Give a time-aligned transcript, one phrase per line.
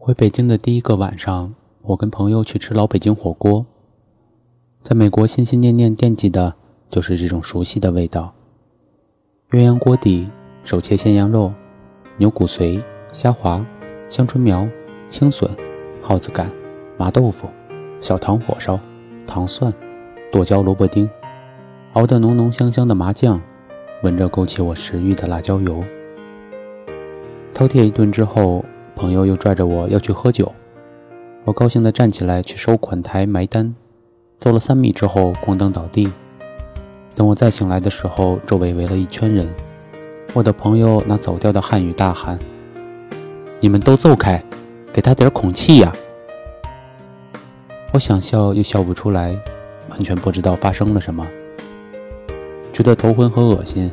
[0.00, 1.52] 回北京的第一个晚上，
[1.82, 3.66] 我跟朋友去吃老北京火锅。
[4.84, 6.54] 在美国，心心念念惦记的
[6.88, 8.32] 就是这种熟悉的味道：
[9.50, 10.28] 鸳鸯锅底、
[10.62, 11.52] 手切鲜羊肉、
[12.16, 12.80] 牛骨髓、
[13.12, 13.66] 虾滑、
[14.08, 14.66] 香椿苗、
[15.08, 15.50] 青笋、
[16.00, 16.48] 耗子干、
[16.96, 17.48] 麻豆腐、
[18.00, 18.78] 小糖火烧、
[19.26, 19.74] 糖蒜、
[20.30, 21.10] 剁椒萝卜丁，
[21.94, 23.42] 熬得浓浓香香的麻酱，
[24.04, 25.84] 闻着勾起我食欲的辣椒油。
[27.52, 28.64] 饕餮一顿之后。
[28.98, 30.52] 朋友又拽着我要去喝酒，
[31.44, 33.72] 我高兴地站起来去收款台埋单，
[34.38, 36.10] 走了三米之后咣当倒地。
[37.14, 39.48] 等我再醒来的时候，周围围了一圈人。
[40.34, 42.36] 我的朋友拿走调的汉语大喊
[43.60, 44.42] ：“你们都走开，
[44.92, 45.92] 给他点空气呀！”
[47.94, 49.38] 我想笑又笑不出来，
[49.90, 51.24] 完全不知道发生了什么，
[52.72, 53.92] 觉得头昏和恶心。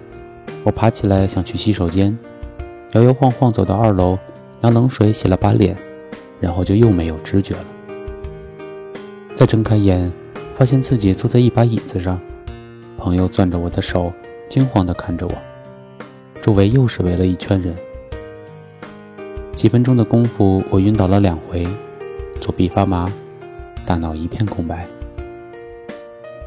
[0.63, 2.17] 我爬起来想去洗手间，
[2.93, 4.17] 摇摇晃晃走到二楼。
[4.65, 5.77] 拿冷水洗了把脸，
[6.39, 7.65] 然后就又没有知觉了。
[9.35, 10.11] 再睁开眼，
[10.57, 12.19] 发现自己坐在一把椅子上，
[12.97, 14.11] 朋友攥着我的手，
[14.49, 15.33] 惊慌地看着我。
[16.41, 17.75] 周围又是围了一圈人。
[19.53, 21.63] 几分钟的功夫，我晕倒了两回，
[22.41, 23.05] 左臂发麻，
[23.85, 24.87] 大脑一片空白。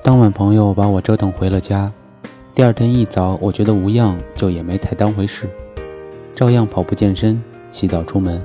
[0.03, 1.93] 当晚，朋友把我折腾回了家。
[2.53, 5.49] 第二天一早，我觉得无恙，就也没太当回事，
[6.35, 7.41] 照样跑步健身。
[7.71, 8.43] 洗澡出门，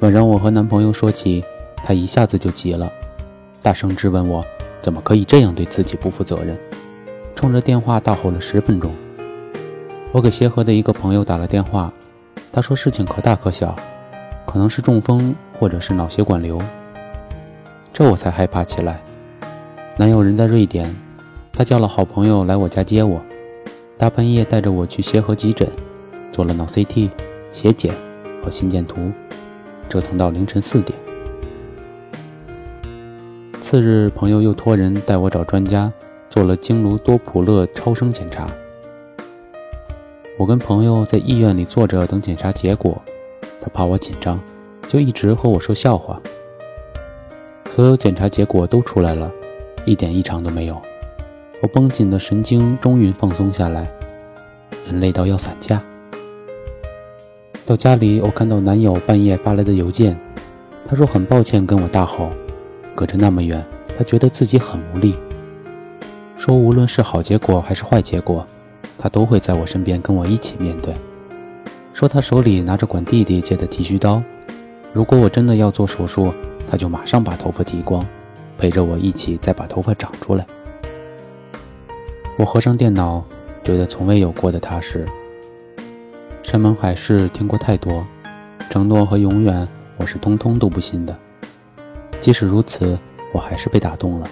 [0.00, 1.42] 晚上我和男朋友说起，
[1.76, 2.92] 他一下子就急了，
[3.62, 4.44] 大声质问我
[4.82, 6.56] 怎么可以这样对自己不负责任，
[7.34, 8.94] 冲着电话大吼了十分钟。
[10.12, 11.92] 我给协和的一个朋友打了电话，
[12.52, 13.74] 他说事情可大可小，
[14.46, 16.58] 可能是中风或者是脑血管瘤。
[17.92, 19.00] 这我才害怕起来。
[19.96, 20.94] 男友人在瑞典，
[21.52, 23.20] 他叫了好朋友来我家接我，
[23.96, 25.68] 大半夜带着我去协和急诊，
[26.30, 27.10] 做了脑 CT。
[27.54, 27.94] 血检
[28.42, 29.12] 和心电图，
[29.88, 30.98] 折腾到凌晨四点。
[33.60, 35.90] 次日，朋友又托人带我找专家
[36.28, 38.48] 做了经颅多普勒超声检查。
[40.36, 43.00] 我跟朋友在医院里坐着等检查结果，
[43.60, 44.40] 他怕我紧张，
[44.88, 46.20] 就一直和我说笑话。
[47.70, 49.30] 所有检查结果都出来了，
[49.84, 50.82] 一点异常都没有。
[51.62, 53.88] 我绷紧的神经终于放松下来，
[54.86, 55.80] 人累到要散架。
[57.66, 60.18] 到家里，我看到男友半夜发来的邮件，
[60.86, 62.30] 他说很抱歉跟我大吼，
[62.94, 63.64] 隔着那么远，
[63.96, 65.14] 他觉得自己很无力，
[66.36, 68.46] 说无论是好结果还是坏结果，
[68.98, 70.94] 他都会在我身边跟我一起面对，
[71.94, 74.22] 说他手里拿着管弟弟借的剃须刀，
[74.92, 76.34] 如果我真的要做手术，
[76.70, 78.06] 他就马上把头发剃光，
[78.58, 80.46] 陪着我一起再把头发长出来。
[82.36, 83.24] 我合上电脑，
[83.62, 85.06] 觉得从未有过的踏实。
[86.54, 88.04] 山盟海誓听过太多，
[88.70, 89.66] 承诺和永远，
[89.96, 91.12] 我是通通都不信的。
[92.20, 92.96] 即使如此，
[93.32, 94.26] 我还是被打动了。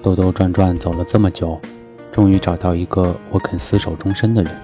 [0.00, 1.60] 兜兜转转走了这么久，
[2.12, 4.56] 终于找到一个我肯厮守终身的人。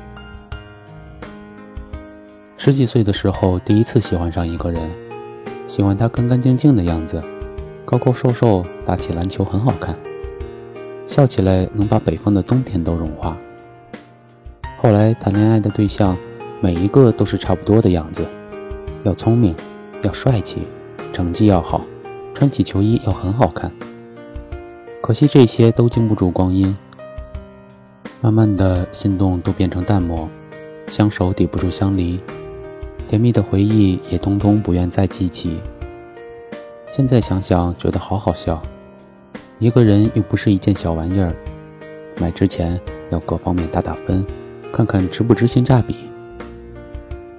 [2.57, 4.89] 十几岁的时候，第一次喜欢上一个人，
[5.67, 7.21] 喜欢他干干净净的样子，
[7.85, 9.97] 高高瘦瘦，打起篮球很好看，
[11.09, 13.37] 笑起来能把北方的冬天都融化。
[14.81, 16.17] 后来谈恋爱的对象。
[16.61, 18.25] 每一个都是差不多的样子，
[19.05, 19.55] 要聪明，
[20.03, 20.63] 要帅气，
[21.13, 21.83] 成绩要好，
[22.35, 23.71] 穿起球衣要很好看。
[25.03, 26.75] 可惜这些都经不住光阴，
[28.21, 30.29] 慢慢的心动都变成淡漠，
[30.89, 32.19] 相守抵不住相离，
[33.07, 35.61] 甜蜜的回忆也通通不愿再记起。
[36.91, 38.61] 现在想想觉得好好笑，
[39.59, 41.35] 一个人又不是一件小玩意儿，
[42.19, 42.81] 买之前
[43.11, 44.27] 要各方面打打分，
[44.73, 45.97] 看看值不值性价比。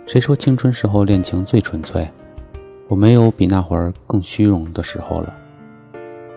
[0.07, 2.09] 谁说青春时候恋情最纯粹？
[2.88, 5.35] 我没有比那会儿更虚荣的时候了。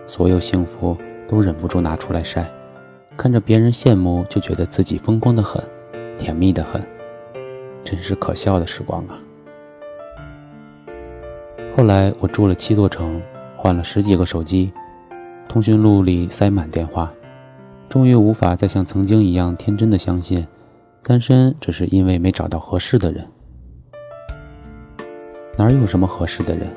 [0.05, 2.51] 所有幸福都忍不住拿出来晒，
[3.15, 5.63] 看着别人羡慕，就觉得自己风光的很，
[6.19, 6.83] 甜蜜的很，
[7.81, 9.17] 真是可笑的时光啊！
[11.77, 13.21] 后来我住了七座城，
[13.55, 14.73] 换了十几个手机，
[15.47, 17.09] 通讯录里塞满电话，
[17.87, 20.45] 终于无法再像曾经一样天真的相信，
[21.01, 23.25] 单身只是因为没找到合适的人。
[25.57, 26.67] 哪有什么合适的人？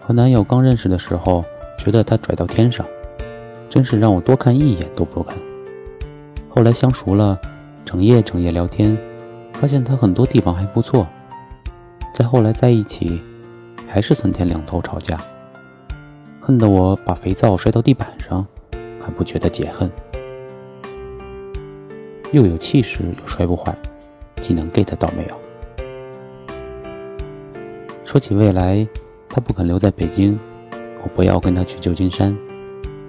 [0.00, 1.44] 和男友刚认识的时候，
[1.78, 2.86] 觉得他拽到天上，
[3.68, 5.36] 真是让我多看一眼都不敢。
[6.48, 7.38] 后来相熟了，
[7.84, 8.96] 整夜整夜聊天，
[9.52, 11.06] 发现他很多地方还不错。
[12.14, 13.20] 再后来在一起，
[13.86, 15.18] 还是三天两头吵架，
[16.40, 18.46] 恨得我把肥皂摔到地板上，
[19.04, 19.90] 还不觉得解恨。
[22.32, 23.76] 又有气势又摔不坏，
[24.40, 25.45] 技能 get 到没有？
[28.06, 28.86] 说起未来，
[29.28, 30.38] 他不肯留在北京，
[31.02, 32.34] 我不要跟他去旧金山。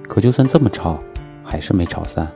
[0.09, 0.99] 可就算这么吵，
[1.43, 2.27] 还是没吵散。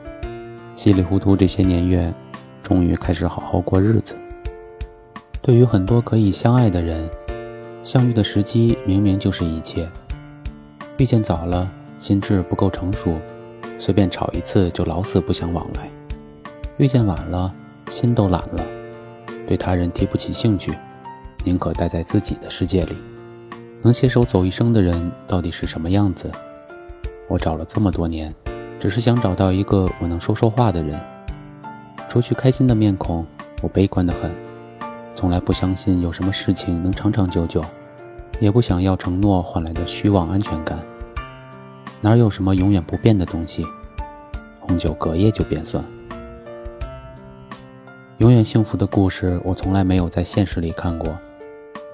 [0.76, 2.14] 稀里糊涂这些年月，
[2.62, 4.14] 终于开始好好过日子。
[5.40, 7.10] 对于很多可以相爱的人，
[7.82, 9.90] 相遇的时机明明就是一切。
[10.98, 11.68] 遇见早了，
[11.98, 13.16] 心智不够成熟，
[13.76, 15.88] 随便吵一次就老死不相往来；
[16.76, 17.52] 遇见晚了，
[17.90, 18.64] 心都懒了，
[19.48, 20.72] 对他人提不起兴趣，
[21.44, 22.96] 宁可待在自己的世界里。
[23.82, 26.30] 能携手走一生的人到底是什么样子？
[27.28, 28.34] 我找了这么多年，
[28.78, 31.00] 只是想找到一个我能说说话的人。
[32.08, 33.26] 除去开心的面孔，
[33.62, 34.30] 我悲观的很，
[35.14, 37.64] 从来不相信有什么事情能长长久久，
[38.38, 40.78] 也不想要承诺换来的虚妄安全感。
[42.00, 43.66] 哪有什么永远不变的东西？
[44.60, 45.82] 红酒隔夜就变酸。
[48.18, 51.18] 永远幸福的故事，我从来没有在现实里看过。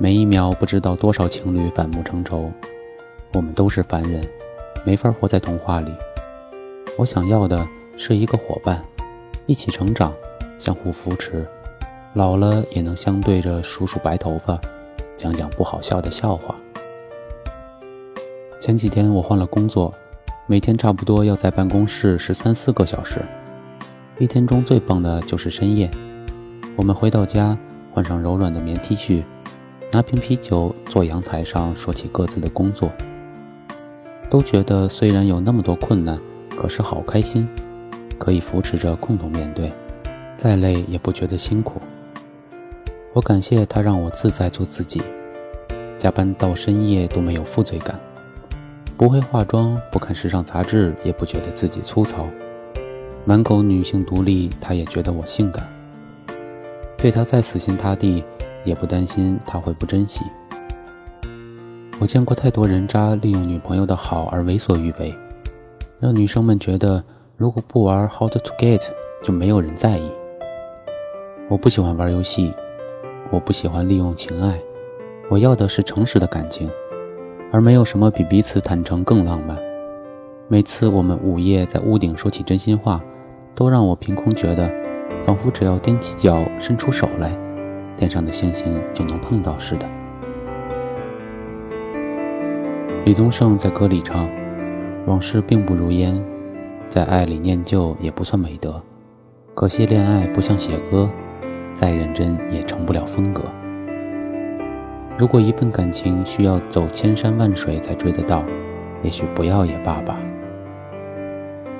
[0.01, 2.53] 每一秒，不知道多少情侣反目成仇。
[3.35, 4.23] 我们都是凡人。
[4.85, 5.93] 没法活在童话里。
[6.97, 7.67] 我想要的
[7.97, 8.81] 是一个伙伴，
[9.47, 10.15] 一起成长，
[10.57, 11.45] 相互扶持，
[12.15, 14.57] 老了也能相对着数数白头发，
[15.17, 16.55] 讲讲不好笑的笑话。
[18.61, 19.93] 前几天我换了工作，
[20.47, 23.21] 每天差不多要在办公室十三四个小时。
[24.19, 25.91] 一天中最棒的就是深夜，
[26.77, 27.59] 我们回到家，
[27.93, 29.25] 换上柔软的棉 T 恤，
[29.91, 32.93] 拿瓶啤酒，坐阳台上说起各自的工作。
[34.29, 36.19] 都觉得虽然有那么多困难，
[36.55, 37.49] 可是好开心，
[38.19, 39.73] 可以扶持着共同面对，
[40.37, 41.81] 再累也不觉得辛苦。
[43.15, 45.01] 我感谢他让我自在做自己，
[45.99, 47.99] 加班到深夜都没有负罪感，
[48.99, 52.27] 不会化妆，不看时尚杂志也不觉得自己粗糙，
[53.25, 55.67] 满口女性独立，他也觉得我性感。
[56.99, 58.23] 对他再死心塌地，
[58.69, 60.21] 也不担心他会不珍惜。
[61.99, 65.13] 我见过太多人渣利用女朋友的好而为所欲为，
[65.99, 67.03] 让女生们觉得
[67.37, 68.83] 如果不玩 How to Get
[69.23, 70.09] 就没有人在意。
[71.49, 72.53] 我不喜欢玩游戏，
[73.31, 74.61] 我不喜欢利用情爱，
[75.29, 76.71] 我要的是诚实的感情，
[77.51, 79.59] 而没有什么比彼此坦诚更浪漫。
[80.47, 83.03] 每次我们午夜在屋顶说起真心话，
[83.55, 84.71] 都让我凭空觉得，
[85.27, 87.37] 仿佛只要踮起脚伸出手来，
[87.99, 89.87] 天上的星星就能碰到似的。
[93.05, 94.29] 李宗盛在歌里唱
[95.07, 96.23] ：“往事并不如烟，
[96.89, 98.81] 在爱里念旧也不算美德。
[99.55, 101.09] 可惜恋爱不像写歌，
[101.75, 103.43] 再认真也成不了风格。
[105.17, 108.45] 如果一份感情需要走千山万水才追得到，
[109.03, 110.17] 也许不要也罢吧。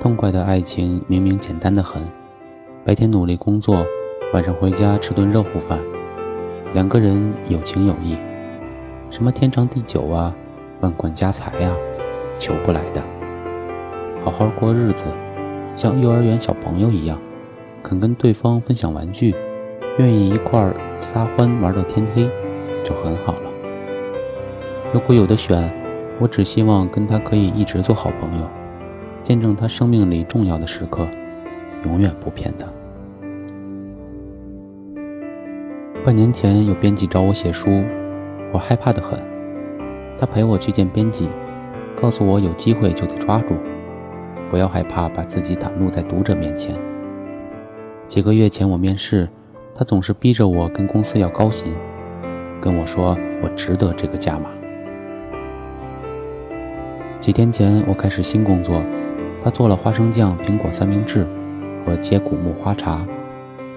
[0.01, 2.01] 痛快的爱情明明简单的很，
[2.83, 3.85] 白天努力工作，
[4.33, 5.79] 晚上回家吃顿热乎饭，
[6.73, 8.15] 两个人有情有义，
[9.09, 10.33] 什么天长地久啊？”
[10.81, 11.75] 万贯家财呀，
[12.37, 13.03] 求不来的。
[14.23, 15.03] 好好过日子，
[15.75, 17.17] 像幼儿园小朋友一样，
[17.83, 19.35] 肯跟对方分享玩具，
[19.97, 22.29] 愿意一块儿撒欢玩到天黑，
[22.83, 23.51] 就很好了。
[24.93, 25.69] 如果有的选，
[26.19, 28.47] 我只希望跟他可以一直做好朋友，
[29.21, 31.07] 见证他生命里重要的时刻，
[31.83, 32.67] 永远不骗他。
[36.05, 37.83] 半年前有编辑找我写书，
[38.53, 39.21] 我害怕的很。
[40.17, 41.27] 他陪我去见编辑，
[42.01, 43.53] 告诉我有机会就得抓住，
[44.49, 46.73] 不要害怕把自己袒露在读者面前。
[48.07, 49.27] 几个月前我面试，
[49.75, 51.75] 他总是逼着我跟公司要高薪，
[52.61, 54.49] 跟我说我值得这个价码。
[57.19, 58.81] 几天前我开始新工作，
[59.43, 61.27] 他做了花生酱苹果三明治
[61.85, 63.05] 和接骨木花茶，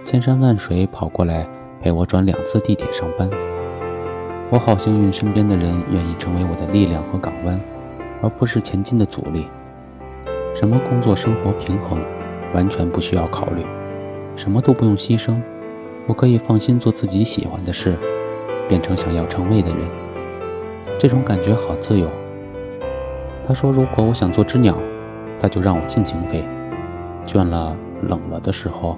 [0.04, 1.46] 千山万水跑过来
[1.82, 3.28] 陪我转两次地铁上班。
[4.50, 7.60] 我好幸运，身边的人愿意成为我的力量和港湾，
[8.22, 9.48] 而不是前进的阻力。
[10.54, 11.98] 什么工作生活平衡，
[12.54, 13.64] 完全不需要考虑，
[14.36, 15.40] 什么都不用牺牲，
[16.06, 17.96] 我可以放心做自己喜欢的事，
[18.68, 19.78] 变成想要成为的人。
[21.00, 22.08] 这种感觉好自由。
[23.44, 24.76] 他说，如果我想做只鸟，
[25.40, 26.44] 他就让我尽情飞，
[27.26, 28.96] 倦了、冷了的时候，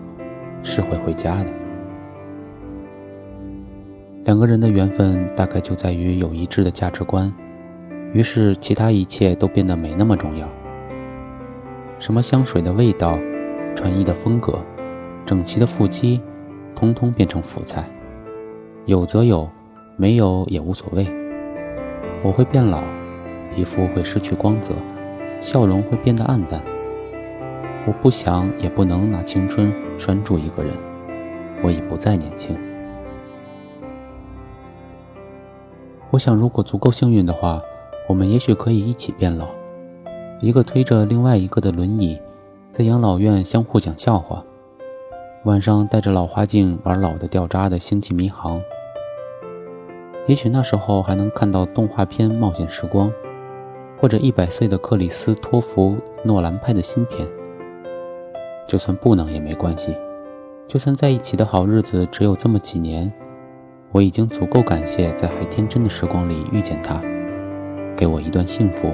[0.63, 1.47] 是会回家的。
[4.25, 7.31] 两个人的缘分大概就在于有一致的价值观，
[8.15, 10.49] 于是其他一切都变得没那么重要。
[11.99, 13.19] 什么香水的味道、
[13.77, 14.59] 穿衣的风格、
[15.27, 16.23] 整齐的腹肌，
[16.75, 17.85] 通通变成辅菜。
[18.87, 19.47] 有则有，
[19.99, 21.07] 没有也无所谓。
[22.23, 22.83] 我会变老，
[23.55, 24.73] 皮肤会失去光泽，
[25.43, 26.63] 笑容会变得暗淡。
[27.87, 30.73] 我不想也不能拿青春拴住一个人，
[31.63, 32.57] 我已不再年轻。
[36.15, 37.61] 我想，如果足够幸运的话，
[38.07, 39.49] 我们也许可以一起变老，
[40.41, 42.17] 一个推着另外一个的轮椅，
[42.73, 44.45] 在养老院相互讲笑话，
[45.43, 48.63] 晚上带着老花镜玩老的掉渣的星际迷航。
[50.29, 53.09] 也许那时候还能看到动画片《冒险时光》，
[54.01, 57.27] 或者一百岁的克里斯托弗·诺兰拍的新片。
[58.69, 59.97] 就算不能也没关系，
[60.69, 63.13] 就算在一起的好日子只有这么几年。
[63.95, 67.01] 我已经足够感谢在还天真的时光里遇见他，
[67.97, 68.93] 给我一段幸福，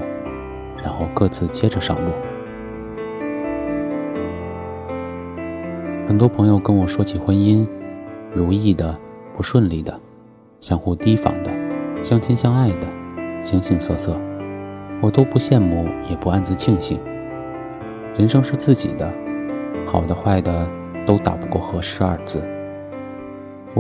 [0.77, 2.13] 然后各自接着上路。
[6.07, 7.67] 很多朋友跟我说起婚姻，
[8.35, 8.95] 如意的、
[9.35, 9.99] 不顺利的、
[10.61, 11.51] 相互提防的、
[12.05, 12.87] 相亲相爱的，
[13.43, 14.15] 形形色色，
[15.01, 17.01] 我都不羡慕，也不暗自庆幸。
[18.19, 19.11] 人生是自己的，
[19.87, 20.69] 好的坏的
[21.07, 22.43] 都打不过合适二字。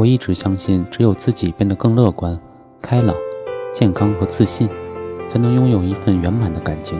[0.00, 2.40] 我一直相信，只有自己变得更乐观、
[2.80, 3.14] 开朗、
[3.70, 4.66] 健康和自信，
[5.28, 6.98] 才能拥有一份圆满的感情。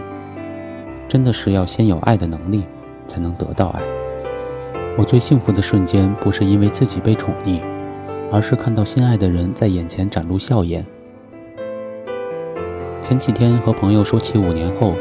[1.09, 2.64] 真的是要先有爱的能力，
[3.09, 3.80] 才能得到爱。
[4.99, 7.62] 我最幸福的瞬间，不是因为自己被宠溺，
[8.30, 10.85] 而是看到心爱的人在眼前展露笑颜。
[13.00, 14.92] 前几天和朋友说起五年后，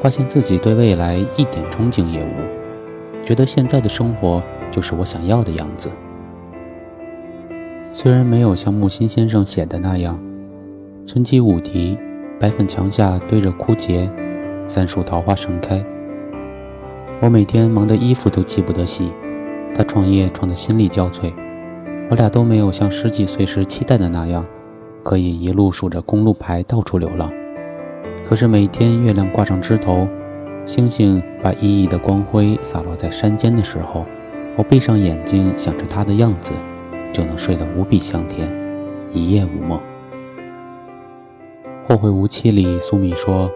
[0.00, 4.42] 发现自己对未来一点憧憬也无，觉得现在的生活
[4.72, 5.90] 就是我想要的样子。
[7.90, 10.18] 虽然没有像木心先生写的那样，
[11.06, 11.96] 春季五题，
[12.38, 14.08] 白粉墙下堆着枯竭，
[14.68, 15.82] 三树桃花盛开。
[17.20, 19.10] 我每天忙得衣服都记不得洗，
[19.74, 21.32] 他创业创得心力交瘁。
[22.10, 24.44] 我俩都没有像十几岁时期待的那样，
[25.02, 27.32] 可以一路数着公路牌到处流浪。
[28.28, 30.06] 可是每天月亮挂上枝头，
[30.66, 34.04] 星星把熠熠的光辉洒落在山间的时候，
[34.56, 36.52] 我闭上眼睛想着他的样子。
[37.12, 38.48] 就能睡得无比香甜，
[39.12, 39.80] 一夜无梦。
[41.86, 43.50] 后会无期里，苏米说：“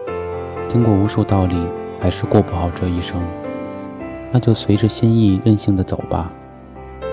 [0.67, 1.55] 听过无数道理，
[1.99, 3.21] 还是过不好这一生，
[4.31, 6.31] 那就随着心意任性的走吧。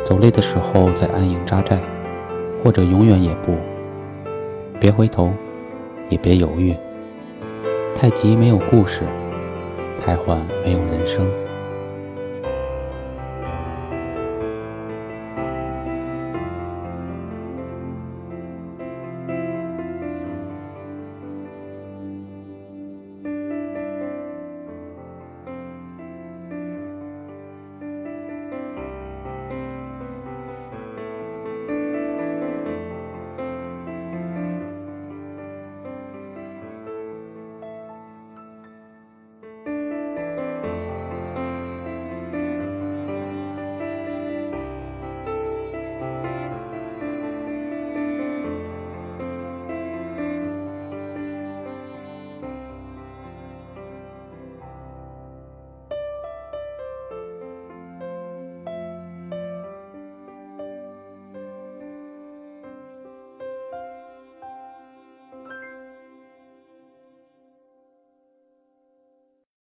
[0.05, 1.79] 走累的时候再安营扎寨，
[2.65, 3.55] 或者永远也不。
[4.81, 5.31] 别回头，
[6.09, 6.75] 也别犹豫。
[7.95, 9.03] 太急没有故事，
[10.03, 11.27] 太缓没有人生。”